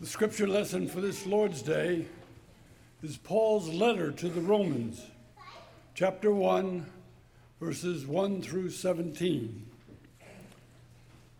[0.00, 2.06] The scripture lesson for this Lord's Day
[3.02, 5.04] is Paul's letter to the Romans,
[5.94, 6.86] chapter 1,
[7.60, 9.66] verses 1 through 17.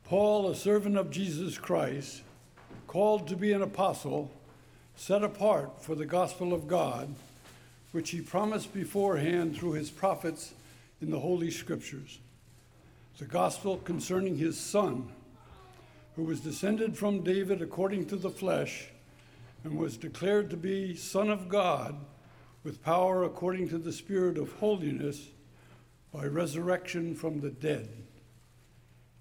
[0.05, 2.21] Paul, a servant of Jesus Christ,
[2.87, 4.31] called to be an apostle,
[4.95, 7.15] set apart for the gospel of God,
[7.93, 10.53] which he promised beforehand through his prophets
[11.01, 12.19] in the Holy Scriptures.
[13.17, 15.09] The gospel concerning his Son,
[16.17, 18.89] who was descended from David according to the flesh,
[19.65, 21.95] and was declared to be Son of God
[22.63, 25.29] with power according to the Spirit of holiness
[26.13, 27.89] by resurrection from the dead.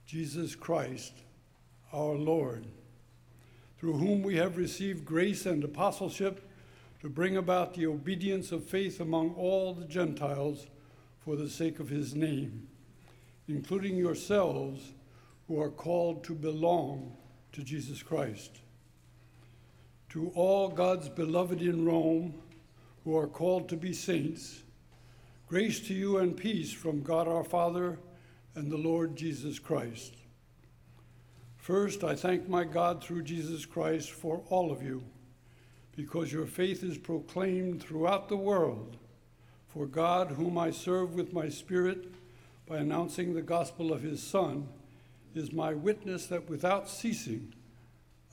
[0.05, 1.13] Jesus Christ,
[1.93, 2.65] our Lord,
[3.77, 6.49] through whom we have received grace and apostleship
[7.01, 10.67] to bring about the obedience of faith among all the Gentiles
[11.23, 12.67] for the sake of his name,
[13.47, 14.93] including yourselves
[15.49, 17.11] who are called to belong
[17.51, 18.59] to Jesus Christ.
[20.09, 22.35] To all God's beloved in Rome
[23.03, 24.61] who are called to be saints,
[25.47, 27.97] grace to you and peace from God our Father
[28.53, 30.13] and the Lord Jesus Christ.
[31.57, 35.03] First, I thank my God through Jesus Christ for all of you,
[35.97, 38.97] because your faith is proclaimed throughout the world.
[39.67, 42.13] For God, whom I serve with my Spirit
[42.67, 44.67] by announcing the gospel of his Son,
[45.35, 47.53] is my witness that without ceasing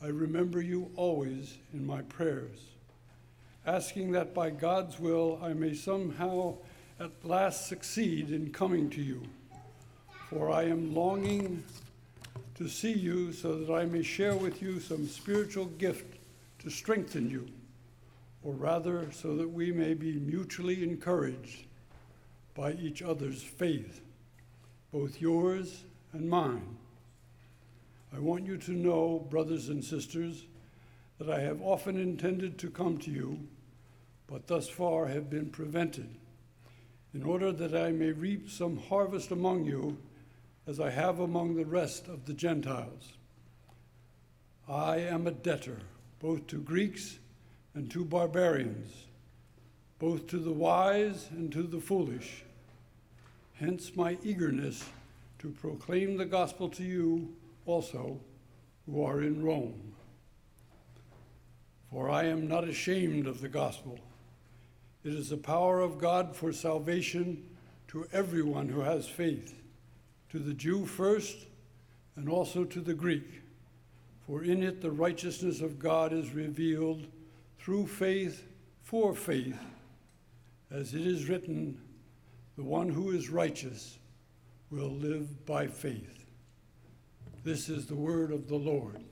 [0.02, 2.58] I remember you always in my prayers,
[3.64, 6.56] asking that by God's will I may somehow
[7.00, 9.22] at last succeed in coming to you.
[10.28, 11.64] For I am longing
[12.56, 16.18] to see you so that I may share with you some spiritual gift
[16.58, 17.46] to strengthen you,
[18.42, 21.64] or rather, so that we may be mutually encouraged
[22.54, 24.00] by each other's faith,
[24.92, 26.76] both yours and mine.
[28.14, 30.46] I want you to know, brothers and sisters,
[31.18, 33.40] that I have often intended to come to you,
[34.26, 36.08] but thus far have been prevented,
[37.14, 39.98] in order that I may reap some harvest among you
[40.66, 43.12] as I have among the rest of the Gentiles.
[44.68, 45.78] I am a debtor
[46.18, 47.18] both to Greeks
[47.74, 48.92] and to barbarians,
[49.98, 52.42] both to the wise and to the foolish.
[53.54, 54.84] Hence my eagerness
[55.38, 57.34] to proclaim the gospel to you
[57.66, 58.20] also
[58.86, 59.92] who are in Rome.
[61.90, 63.98] For I am not ashamed of the gospel.
[65.04, 67.44] It is the power of God for salvation
[67.88, 69.54] to everyone who has faith
[70.30, 71.46] to the Jew first,
[72.16, 73.42] and also to the Greek.
[74.26, 77.06] For in it the righteousness of God is revealed
[77.58, 78.44] through faith
[78.82, 79.58] for faith,
[80.70, 81.80] as it is written,
[82.56, 83.98] the one who is righteous
[84.70, 86.25] will live by faith.
[87.46, 89.04] This is the word of the Lord.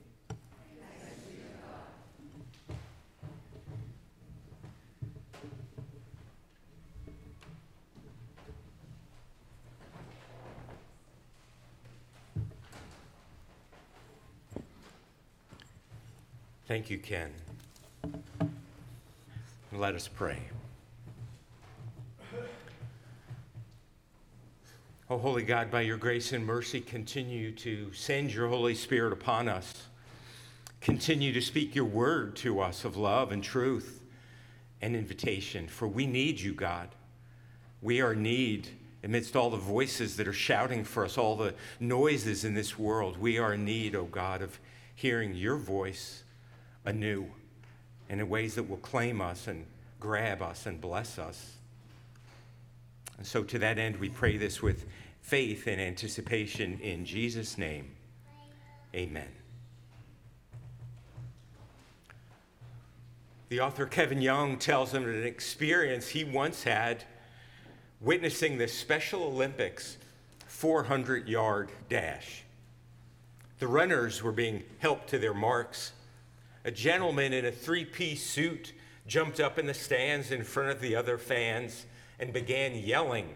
[16.67, 17.31] Thank you, Ken.
[19.71, 20.39] Let us pray.
[25.07, 29.47] Oh, Holy God, by your grace and mercy, continue to send your Holy Spirit upon
[29.47, 29.83] us.
[30.81, 34.01] Continue to speak your word to us of love and truth
[34.81, 36.89] and invitation, for we need you, God.
[37.83, 38.69] We are need
[39.03, 43.15] amidst all the voices that are shouting for us, all the noises in this world.
[43.17, 44.59] We are in need, oh God, of
[44.95, 46.23] hearing your voice
[46.83, 47.27] anew
[48.09, 49.67] and in ways that will claim us and
[49.99, 51.57] grab us and bless us.
[53.17, 54.85] And so, to that end, we pray this with
[55.21, 57.91] faith and anticipation in Jesus' name.
[58.93, 59.29] Amen.
[63.49, 67.03] The author Kevin Young tells him an experience he once had
[68.01, 69.97] witnessing the Special Olympics
[70.47, 72.43] 400 yard dash.
[73.59, 75.93] The runners were being helped to their marks
[76.65, 78.73] a gentleman in a three piece suit
[79.05, 81.85] jumped up in the stands in front of the other fans
[82.19, 83.29] and began yelling,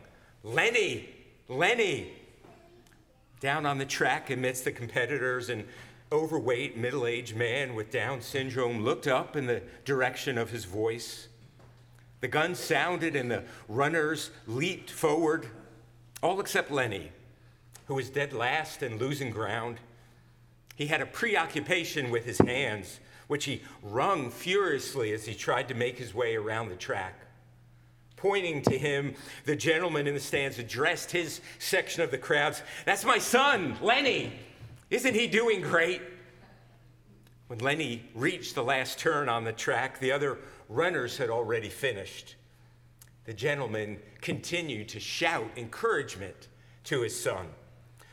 [0.44, 1.10] Lenny,
[1.48, 2.14] Lenny.
[3.40, 5.66] Down on the track amidst the competitors, an
[6.12, 11.28] overweight, middle aged man with Down syndrome looked up in the direction of his voice.
[12.22, 15.48] The gun sounded and the runners leaped forward,
[16.22, 17.12] all except Lenny,
[17.86, 19.78] who was dead last and losing ground.
[20.76, 25.76] He had a preoccupation with his hands which he wrung furiously as he tried to
[25.76, 27.14] make his way around the track.
[28.20, 33.06] Pointing to him, the gentleman in the stands addressed his section of the crowds That's
[33.06, 34.34] my son, Lenny.
[34.90, 36.02] Isn't he doing great?
[37.48, 40.38] When Lenny reached the last turn on the track, the other
[40.68, 42.36] runners had already finished.
[43.24, 46.50] The gentleman continued to shout encouragement
[46.86, 47.48] to his son,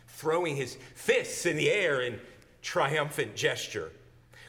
[0.06, 2.20] throwing his fists in the air in
[2.62, 3.91] triumphant gesture.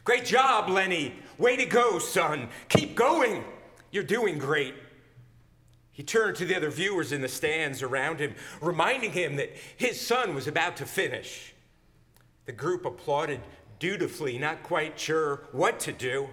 [0.04, 1.16] Great job, Lenny.
[1.36, 2.48] Way to go, son.
[2.68, 3.42] Keep going.
[3.90, 4.74] You're doing great.
[5.98, 10.00] He turned to the other viewers in the stands around him, reminding him that his
[10.00, 11.52] son was about to finish.
[12.46, 13.40] The group applauded
[13.80, 16.28] dutifully, not quite sure what to do.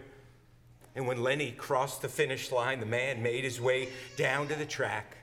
[0.95, 4.67] And when Lenny crossed the finish line, the man made his way down to the
[4.67, 5.17] track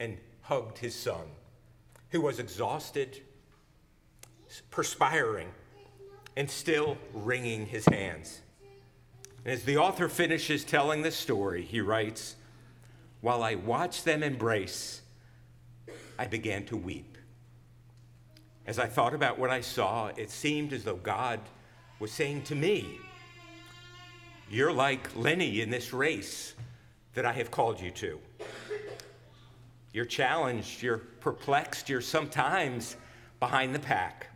[0.00, 1.26] and hugged his son,
[2.08, 3.20] who was exhausted,
[4.70, 5.48] perspiring,
[6.38, 8.40] and still wringing his hands.
[9.44, 12.36] And as the author finishes telling the story, he writes,
[13.20, 15.02] While I watched them embrace,
[16.18, 17.18] I began to weep.
[18.66, 21.40] As I thought about what I saw, it seemed as though God
[22.00, 22.98] was saying to me,
[24.50, 26.54] You're like Lenny in this race
[27.14, 28.20] that I have called you to.
[29.92, 32.96] You're challenged, you're perplexed, you're sometimes
[33.40, 34.28] behind the pack.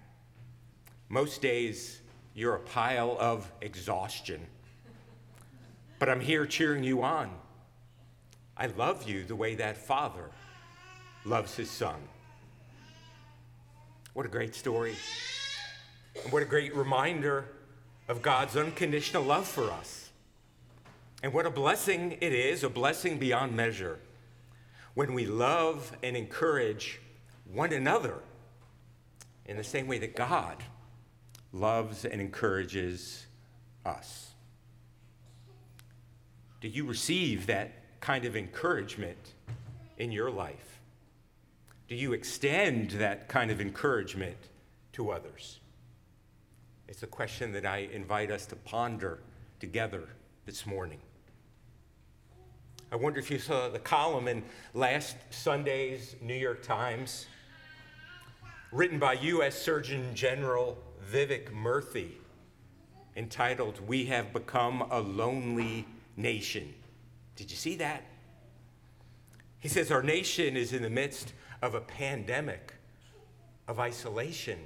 [1.09, 2.01] Most days,
[2.35, 4.47] you're a pile of exhaustion.
[5.99, 7.31] But I'm here cheering you on.
[8.63, 10.31] I love you the way that father
[11.25, 11.97] loves his son.
[14.15, 14.95] What a great story.
[16.23, 17.47] And what a great reminder
[18.07, 20.11] of God's unconditional love for us.
[21.25, 23.99] And what a blessing it is, a blessing beyond measure,
[24.95, 27.01] when we love and encourage
[27.53, 28.21] one another
[29.45, 30.63] in the same way that God
[31.53, 33.27] loves and encourages
[33.85, 34.31] us.
[36.61, 39.35] Do you receive that kind of encouragement
[39.97, 40.81] in your life?
[41.89, 44.37] Do you extend that kind of encouragement
[44.95, 45.61] to others?
[46.89, 49.21] It's a question that I invite us to ponder
[49.61, 50.09] together
[50.45, 50.99] this morning.
[52.91, 54.43] I wonder if you saw the column in
[54.75, 57.27] last Sunday's New York Times,
[58.73, 59.55] written by U.S.
[59.55, 60.77] Surgeon General
[61.11, 62.11] Vivek Murthy,
[63.17, 66.75] entitled, We Have Become a Lonely Nation.
[67.37, 68.05] Did you see that?
[69.59, 71.33] He says, Our nation is in the midst
[71.63, 72.75] of a pandemic
[73.69, 74.59] of isolation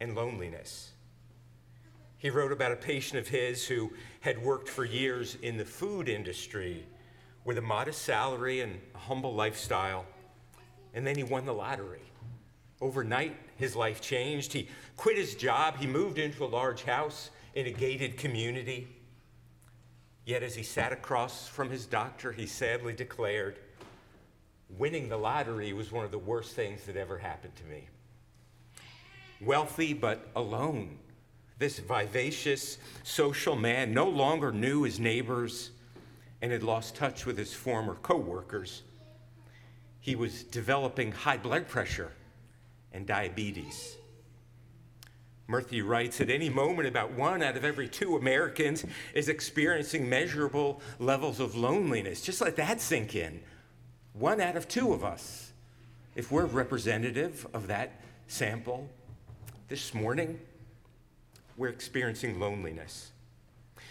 [0.00, 0.92] and loneliness.
[2.18, 6.08] He wrote about a patient of his who had worked for years in the food
[6.08, 6.84] industry
[7.44, 10.04] with a modest salary and a humble lifestyle,
[10.92, 12.02] and then he won the lottery.
[12.80, 14.52] Overnight, his life changed.
[14.52, 18.88] He quit his job, he moved into a large house in a gated community.
[20.28, 23.58] Yet, as he sat across from his doctor, he sadly declared,
[24.68, 27.88] Winning the lottery was one of the worst things that ever happened to me.
[29.40, 30.98] Wealthy but alone,
[31.58, 35.70] this vivacious social man no longer knew his neighbors
[36.42, 38.82] and had lost touch with his former coworkers.
[39.98, 42.12] He was developing high blood pressure
[42.92, 43.96] and diabetes.
[45.48, 48.84] Murthy writes at any moment, about one out of every two Americans
[49.14, 52.20] is experiencing measurable levels of loneliness.
[52.20, 53.40] Just let that sink in.
[54.12, 55.52] One out of two of us.
[56.14, 58.90] If we're representative of that sample
[59.68, 60.38] this morning,
[61.56, 63.12] we're experiencing loneliness.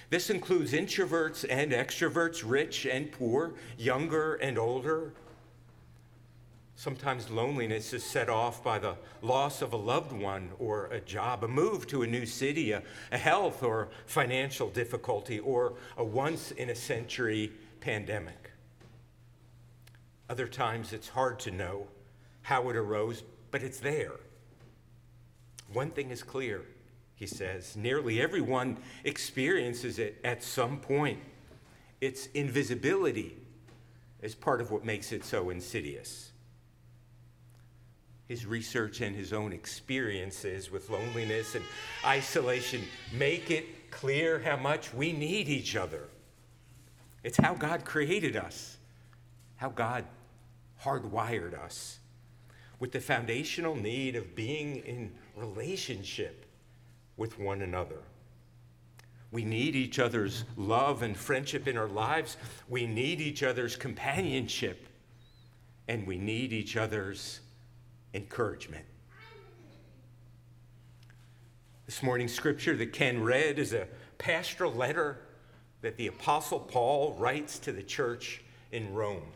[0.10, 5.14] This includes introverts and extroverts, rich and poor, younger and older,
[6.80, 11.44] Sometimes loneliness is set off by the loss of a loved one or a job,
[11.44, 16.52] a move to a new city, a, a health or financial difficulty, or a once
[16.52, 18.52] in a century pandemic.
[20.30, 21.88] Other times it's hard to know
[22.44, 24.14] how it arose, but it's there.
[25.74, 26.62] One thing is clear,
[27.16, 31.22] he says nearly everyone experiences it at some point.
[32.02, 33.36] Its invisibility
[34.22, 36.34] is part of what makes it so insidious
[38.28, 41.64] his research and his own experiences with loneliness and
[42.06, 46.04] isolation make it clear how much we need each other.
[47.24, 48.78] It's how God created us,
[49.56, 50.06] how God
[50.84, 52.00] hardwired us
[52.80, 56.46] with the foundational need of being in relationship
[57.16, 58.02] with one another.
[59.32, 62.38] We need each other's love and friendship in our lives.
[62.70, 64.88] We need each other's companionship.
[65.88, 67.40] And we need each other's
[68.18, 68.84] encouragement.
[71.86, 75.20] This morning's scripture that Ken read is a pastoral letter
[75.82, 79.32] that the Apostle Paul writes to the church in Rome.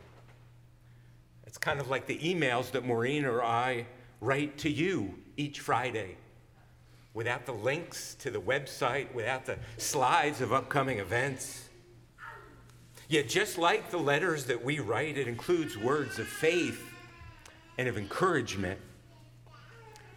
[1.46, 3.86] It's kind of like the emails that Maureen or I
[4.20, 6.18] write to you each Friday.
[7.14, 11.68] without the links to the website, without the slides of upcoming events.
[13.10, 16.91] Yet, just like the letters that we write, it includes words of faith
[17.78, 18.80] and of encouragement.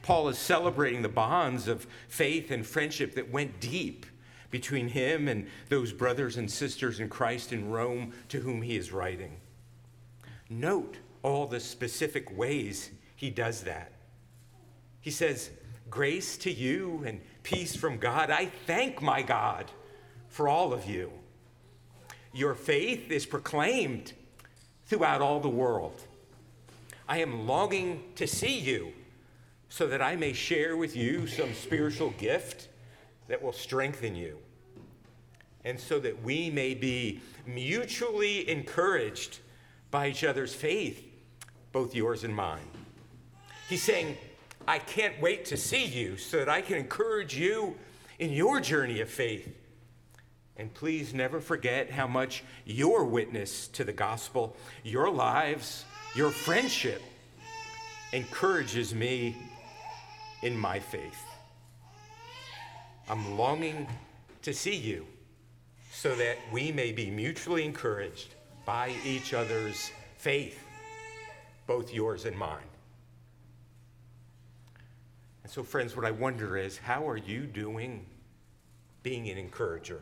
[0.02, 4.06] Paul is celebrating the bonds of faith and friendship that went deep
[4.50, 8.92] between him and those brothers and sisters in Christ in Rome to whom he is
[8.92, 9.40] writing.
[10.49, 13.92] Note all the specific ways he does that.
[15.00, 15.50] He says,
[15.90, 18.30] Grace to you and peace from God.
[18.30, 19.70] I thank my God
[20.28, 21.12] for all of you.
[22.32, 24.12] Your faith is proclaimed
[24.87, 26.02] throughout all the world.
[27.08, 28.92] I am longing to see you
[29.68, 32.68] so that I may share with you some spiritual gift
[33.28, 34.38] that will strengthen you,
[35.64, 39.38] and so that we may be mutually encouraged
[39.90, 41.04] by each other's faith,
[41.73, 42.68] both yours and mine.
[43.68, 44.16] He's saying,
[44.66, 47.76] I can't wait to see you so that I can encourage you
[48.18, 49.54] in your journey of faith.
[50.56, 55.84] And please never forget how much your witness to the gospel, your lives,
[56.14, 57.02] your friendship
[58.12, 59.37] encourages me
[60.42, 61.25] in my faith.
[63.09, 63.88] I'm longing
[64.42, 65.06] to see you
[65.90, 70.59] so that we may be mutually encouraged by each other's faith,
[71.66, 72.71] both yours and mine.
[75.42, 78.06] And so, friends, what I wonder is how are you doing
[79.02, 80.00] being an encourager?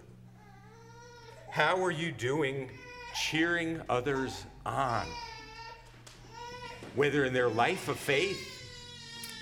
[1.50, 2.71] How are you doing
[3.14, 5.07] cheering others on?
[6.94, 8.49] Whether in their life of faith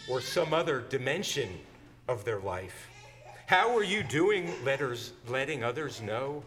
[0.08, 1.48] or some other dimension
[2.08, 2.88] of their life.
[3.46, 6.44] How are you doing letters, letting others know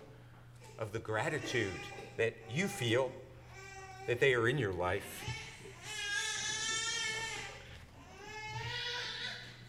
[0.80, 1.74] of the gratitude
[2.18, 3.12] that you feel
[4.08, 5.24] that they are in your life?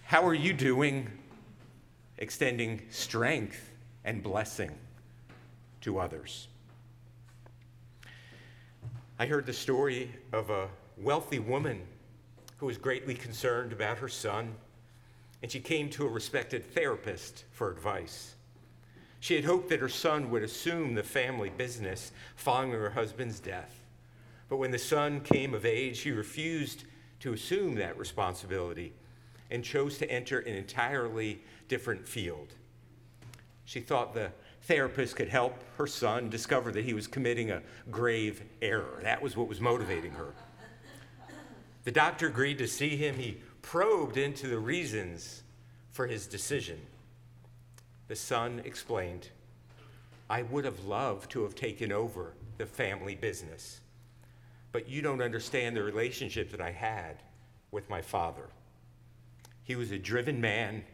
[0.05, 1.11] How are you doing
[2.19, 3.71] extending strength
[4.05, 4.71] and blessing
[5.81, 6.47] to others?
[9.19, 11.83] I heard the story of a wealthy woman
[12.59, 14.55] who was greatly concerned about her son,
[15.43, 18.35] and she came to a respected therapist for advice.
[19.21, 23.81] She had hoped that her son would assume the family business following her husband's death.
[24.49, 26.85] But when the son came of age, he refused
[27.21, 28.93] to assume that responsibility
[29.51, 32.49] and chose to enter an entirely different field.
[33.65, 34.31] She thought the
[34.63, 39.01] therapist could help her son discover that he was committing a grave error.
[39.03, 40.35] That was what was motivating her.
[41.85, 43.17] The doctor agreed to see him.
[43.17, 45.43] He probed into the reasons
[45.91, 46.81] for his decision.
[48.09, 49.29] The son explained,
[50.29, 53.81] I would have loved to have taken over the family business,
[54.73, 57.23] but you don't understand the relationship that I had
[57.71, 58.49] with my father.
[59.63, 60.85] He was a driven man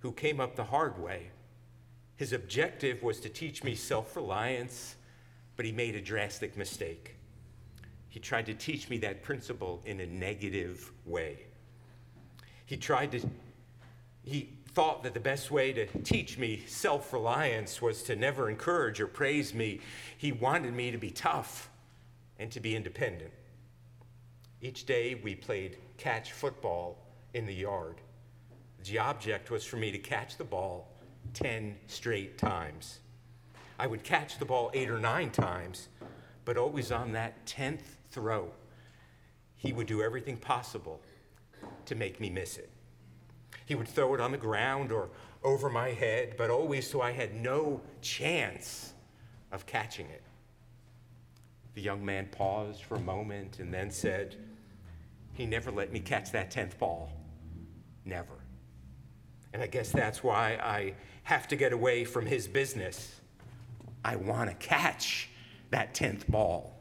[0.00, 1.28] who came up the hard way.
[2.16, 4.96] His objective was to teach me self reliance,
[5.56, 7.16] but he made a drastic mistake.
[8.14, 11.46] He tried to teach me that principle in a negative way.
[12.64, 13.28] He tried to,
[14.22, 19.00] he thought that the best way to teach me self reliance was to never encourage
[19.00, 19.80] or praise me.
[20.16, 21.68] He wanted me to be tough
[22.38, 23.32] and to be independent.
[24.60, 26.96] Each day we played catch football
[27.32, 27.96] in the yard.
[28.84, 30.86] The object was for me to catch the ball
[31.32, 33.00] 10 straight times.
[33.76, 35.88] I would catch the ball eight or nine times,
[36.44, 37.80] but always on that 10th
[38.14, 38.48] throw,
[39.56, 41.00] he would do everything possible
[41.86, 42.70] to make me miss it.
[43.66, 45.10] He would throw it on the ground or
[45.42, 48.94] over my head, but always so I had no chance
[49.52, 50.22] of catching it.
[51.74, 54.36] The young man paused for a moment and then said,
[55.32, 57.10] He never let me catch that 10th ball.
[58.04, 58.34] Never.
[59.52, 60.94] And I guess that's why I
[61.24, 63.20] have to get away from his business.
[64.04, 65.30] I want to catch
[65.70, 66.76] that 10th ball.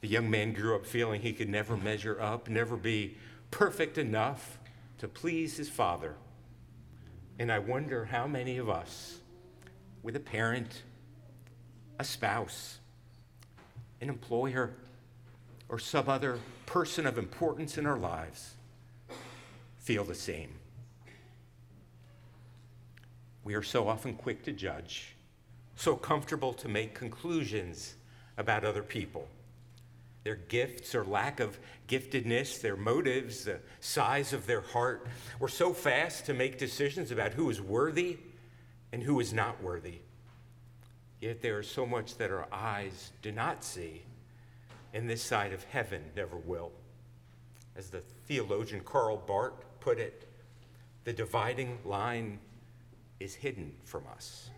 [0.00, 3.16] The young man grew up feeling he could never measure up, never be
[3.50, 4.58] perfect enough
[4.98, 6.14] to please his father.
[7.38, 9.18] And I wonder how many of us,
[10.02, 10.82] with a parent,
[11.98, 12.78] a spouse,
[14.00, 14.74] an employer,
[15.68, 18.54] or some other person of importance in our lives,
[19.78, 20.54] feel the same.
[23.44, 25.16] We are so often quick to judge,
[25.76, 27.94] so comfortable to make conclusions
[28.36, 29.28] about other people.
[30.22, 31.58] Their gifts or lack of
[31.88, 35.06] giftedness, their motives, the size of their heart.
[35.38, 38.18] We're so fast to make decisions about who is worthy
[38.92, 40.00] and who is not worthy.
[41.20, 44.02] Yet there is so much that our eyes do not see,
[44.92, 46.72] and this side of heaven never will.
[47.76, 50.26] As the theologian Karl Barth put it,
[51.04, 52.38] the dividing line
[53.20, 54.50] is hidden from us.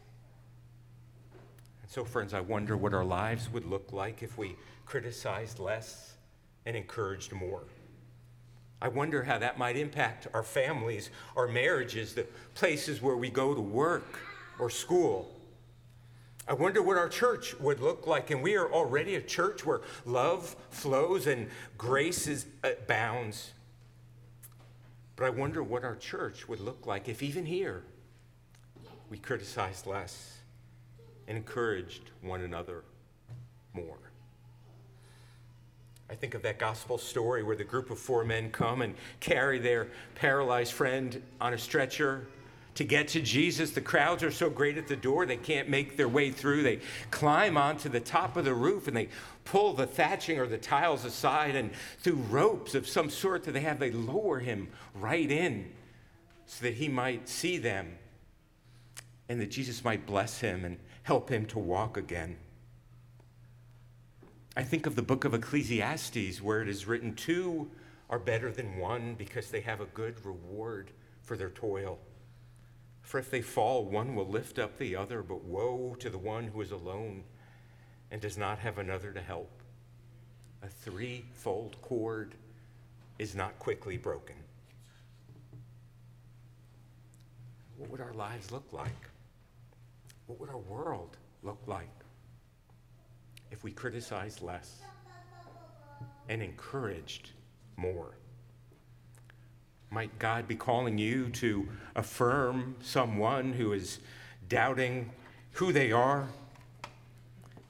[1.93, 4.57] So, friends, I wonder what our lives would look like if we
[4.87, 6.15] criticized less
[6.65, 7.65] and encouraged more.
[8.81, 13.55] I wonder how that might impact our families, our marriages, the places where we go
[13.55, 14.21] to work
[14.59, 15.39] or school.
[16.49, 18.31] I wonder what our church would look like.
[18.31, 21.47] And we are already a church where love flows and
[21.77, 23.53] grace is, uh, abounds.
[25.15, 27.83] But I wonder what our church would look like if even here
[29.11, 30.39] we criticized less
[31.29, 32.85] and encouraged one another
[33.75, 33.99] more.
[36.11, 39.59] I think of that gospel story where the group of four men come and carry
[39.59, 42.27] their paralyzed friend on a stretcher
[42.75, 43.71] to get to Jesus.
[43.71, 46.63] The crowds are so great at the door, they can't make their way through.
[46.63, 49.09] They climb onto the top of the roof and they
[49.45, 53.61] pull the thatching or the tiles aside, and through ropes of some sort that they
[53.61, 55.71] have, they lower him right in
[56.47, 57.97] so that he might see them
[59.29, 62.37] and that Jesus might bless him and help him to walk again.
[64.57, 67.71] I think of the book of Ecclesiastes where it is written, Two
[68.11, 70.91] are better than one because they have a good reward
[71.23, 71.99] for their toil.
[73.01, 76.49] For if they fall, one will lift up the other, but woe to the one
[76.49, 77.25] who is alone
[78.11, 79.51] and does not have another to help.
[80.63, 82.35] A threefold cord
[83.19, 84.37] is not quickly broken.
[87.79, 89.12] What would our lives look like?
[90.27, 91.91] What would our world look like
[93.51, 94.81] if we criticized less
[96.29, 97.31] and encouraged
[97.77, 98.17] more?
[99.91, 103.99] Might God be calling you to affirm someone who is
[104.49, 105.11] doubting
[105.53, 106.29] who they are?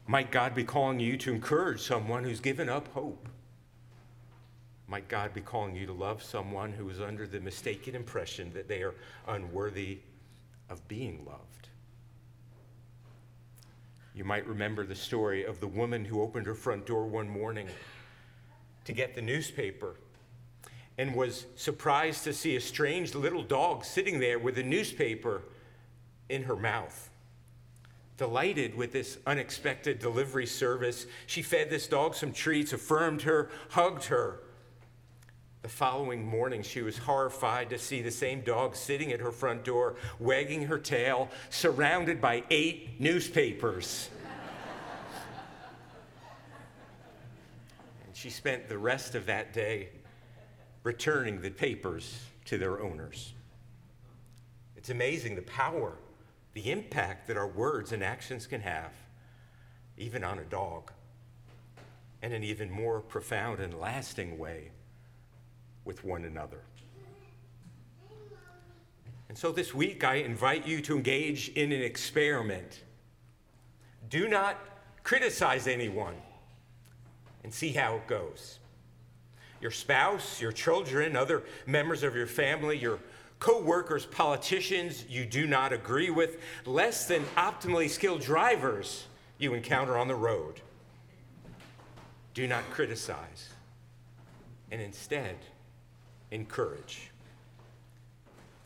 [0.07, 3.29] Might God be calling you to encourage someone who's given up hope?
[4.87, 8.69] Might God be calling you to love someone who is under the mistaken impression that
[8.69, 8.95] they are
[9.27, 9.99] unworthy
[10.69, 11.71] of being loved?
[14.15, 17.69] You might remember the story of the woman who opened her front door one morning
[18.85, 19.97] to get the newspaper
[20.99, 25.43] and was surprised to see a strange little dog sitting there with a newspaper
[26.29, 27.11] in her mouth.
[28.19, 34.05] Delighted with this unexpected delivery service, she fed this dog some treats, affirmed her, hugged
[34.05, 34.42] her.
[35.63, 39.63] The following morning, she was horrified to see the same dog sitting at her front
[39.63, 44.11] door, wagging her tail, surrounded by eight newspapers.
[48.05, 49.91] and she spent the rest of that day
[50.83, 53.33] returning the papers to their owners.
[54.77, 55.93] It's amazing the power,
[56.55, 58.91] the impact that our words and actions can have,
[59.97, 60.91] even on a dog,
[62.21, 64.73] and an even more profound and lasting way
[65.85, 66.61] with one another.
[69.29, 72.83] And so this week, I invite you to engage in an experiment.
[74.11, 74.59] Do not
[75.03, 76.17] criticize anyone
[77.43, 78.59] and see how it goes
[79.63, 82.99] your spouse, your children, other members of your family, your
[83.39, 89.07] co-workers, politicians you do not agree with, less than optimally skilled drivers
[89.39, 90.61] you encounter on the road.
[92.35, 93.51] Do not criticize,
[94.71, 95.37] and instead,
[96.33, 97.11] encourage.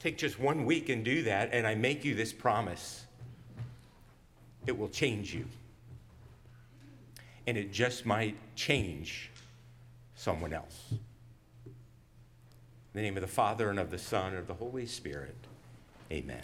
[0.01, 3.05] Take just one week and do that, and I make you this promise
[4.67, 5.45] it will change you.
[7.47, 9.31] And it just might change
[10.17, 10.91] someone else.
[10.91, 11.01] In
[12.95, 15.37] the name of the Father, and of the Son, and of the Holy Spirit,
[16.11, 16.43] amen.